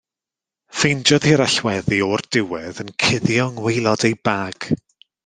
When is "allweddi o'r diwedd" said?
1.45-2.79